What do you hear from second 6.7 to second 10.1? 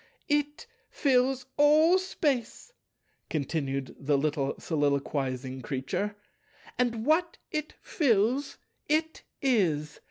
"and what It fills, It is.